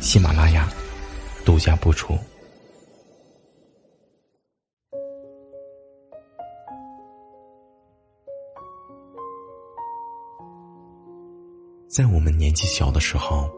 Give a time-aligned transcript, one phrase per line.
[0.00, 0.68] 喜马拉雅
[1.44, 2.16] 独家播出。
[11.88, 13.50] 在我们年纪小的时候，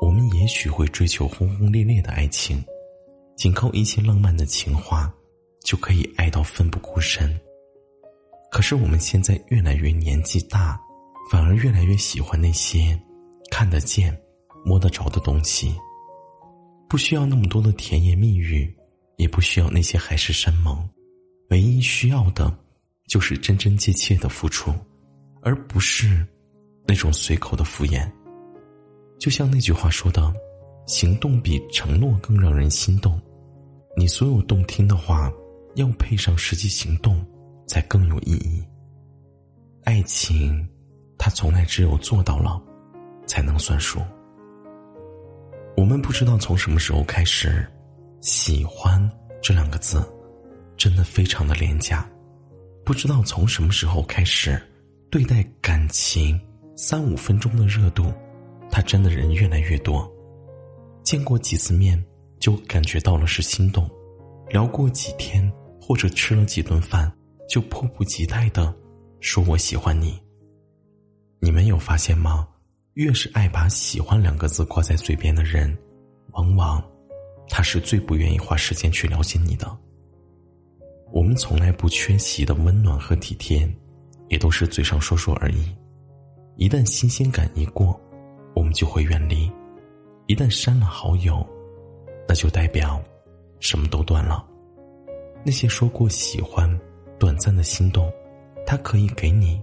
[0.00, 2.64] 我们也许会追求轰轰烈烈的爱情，
[3.36, 5.12] 仅靠一些浪漫的情话，
[5.64, 7.38] 就可以爱到奋不顾身。
[8.50, 10.80] 可是我们现在越来越年纪大，
[11.30, 12.98] 反而越来越喜欢那些
[13.50, 14.16] 看得见、
[14.64, 15.74] 摸得着的东西，
[16.88, 18.72] 不需要那么多的甜言蜜语，
[19.16, 20.88] 也不需要那些海誓山盟，
[21.50, 22.52] 唯一需要的，
[23.08, 24.72] 就是真真切切的付出，
[25.42, 26.26] 而不是。
[26.86, 28.10] 那种随口的敷衍，
[29.16, 30.34] 就像那句话说的
[30.88, 33.20] ：“行动比承诺更让人心动。”
[33.96, 35.30] 你所有动听的话，
[35.76, 37.24] 要配上实际行动，
[37.68, 38.64] 才更有意义。
[39.84, 40.68] 爱情，
[41.16, 42.60] 它从来只有做到了，
[43.24, 44.00] 才能算数。
[45.80, 47.66] 我们不知道从什么时候开始
[48.20, 50.06] ，“喜欢”这两个字，
[50.76, 52.06] 真的非常的廉价。
[52.84, 54.60] 不知道从什么时候开始，
[55.10, 56.38] 对待感情。
[56.76, 58.12] 三五分钟的热度，
[58.70, 60.06] 他真的人越来越多，
[61.02, 62.02] 见过几次面
[62.38, 63.88] 就感觉到了是心动，
[64.50, 65.50] 聊过几天
[65.80, 67.10] 或者吃了几顿饭
[67.48, 68.74] 就迫不及待的
[69.20, 70.20] 说我喜欢你。
[71.40, 72.46] 你们有发现吗？
[73.00, 75.74] 越是爱把喜欢两个字挂在嘴边的人，
[76.32, 76.84] 往往
[77.48, 79.74] 他是最不愿意花时间去了解你的。
[81.10, 83.66] 我们从来不缺席的温暖和体贴，
[84.28, 85.74] 也都是嘴上说说而已。
[86.56, 87.98] 一旦新鲜感一过，
[88.54, 89.50] 我们就会远离；
[90.26, 91.42] 一旦删了好友，
[92.28, 93.02] 那就代表
[93.60, 94.46] 什么都断了。
[95.42, 96.68] 那些说过喜欢、
[97.18, 98.12] 短暂的心动，
[98.66, 99.58] 他可以给你，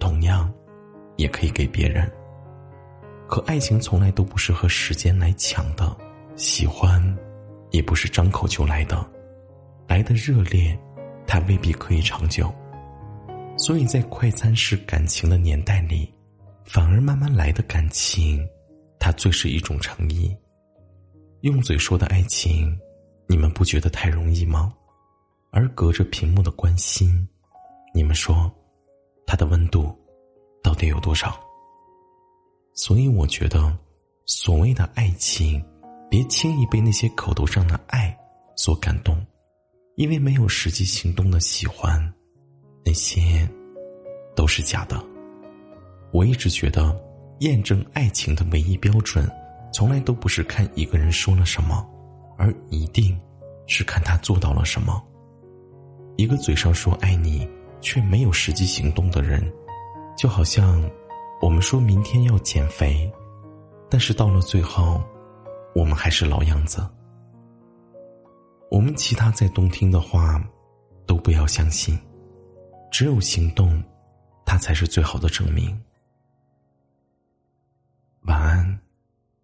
[0.00, 0.50] 同样
[1.18, 2.10] 也可以给别人。
[3.32, 5.96] 可爱情从来都不是和时间来抢的，
[6.36, 7.02] 喜欢
[7.70, 9.10] 也不是张口就来的，
[9.88, 10.78] 来的热烈，
[11.26, 12.52] 它未必可以长久。
[13.56, 16.12] 所以在快餐式感情的年代里。
[16.64, 18.46] 反而慢慢来的感情，
[19.00, 20.36] 它最是一种诚意。
[21.40, 22.78] 用嘴说的爱情，
[23.26, 24.70] 你们不觉得太容易吗？
[25.52, 27.26] 而隔着屏幕的关心，
[27.94, 28.52] 你们说，
[29.26, 29.90] 它的温度
[30.62, 31.42] 到底有多少？
[32.74, 33.76] 所以我觉得，
[34.26, 35.62] 所谓的爱情，
[36.08, 38.16] 别轻易被那些口头上的爱
[38.56, 39.20] 所感动，
[39.96, 42.12] 因为没有实际行动的喜欢，
[42.84, 43.48] 那些
[44.34, 45.02] 都是假的。
[46.12, 46.98] 我一直觉得，
[47.40, 49.30] 验证爱情的唯一标准，
[49.72, 51.86] 从来都不是看一个人说了什么，
[52.38, 53.18] 而一定
[53.66, 55.02] 是看他做到了什么。
[56.16, 57.48] 一个嘴上说爱你，
[57.80, 59.42] 却没有实际行动的人，
[60.16, 60.82] 就好像
[61.42, 63.12] 我们说明天要减肥，
[63.90, 65.02] 但是到了最后，
[65.74, 66.88] 我们还是老样子。
[68.70, 70.40] 我们其他再动听的话，
[71.04, 71.98] 都不要相信，
[72.92, 73.82] 只有行动，
[74.46, 75.76] 它才是最好的证明。
[78.22, 78.80] 晚安，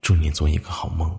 [0.01, 1.19] 祝你做一个好梦。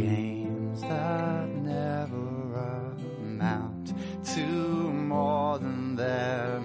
[0.00, 3.92] games that never amount
[4.24, 4.46] to
[4.92, 6.60] more than their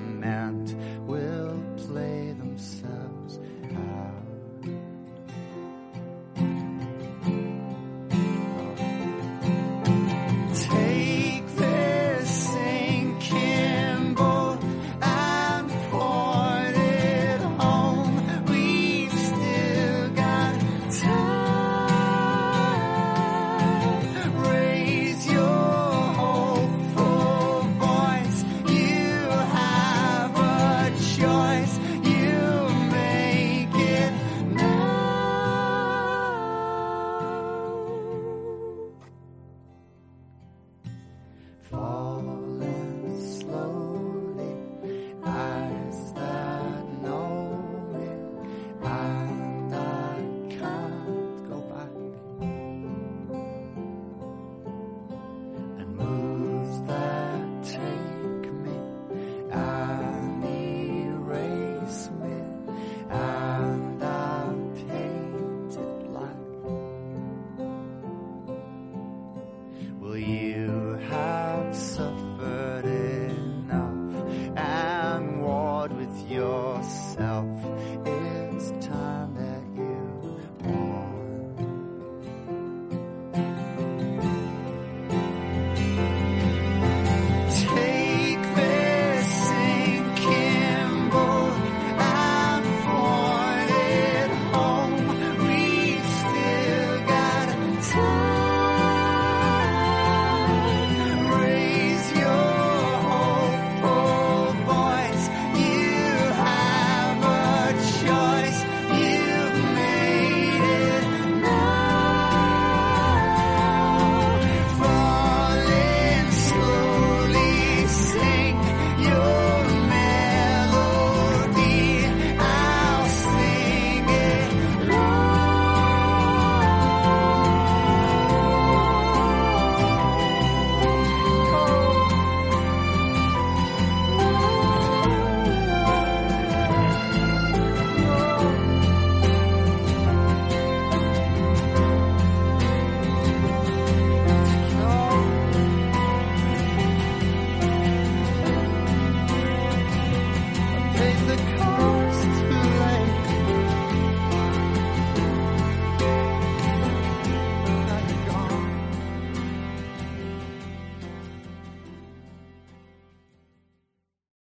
[41.70, 42.15] fall.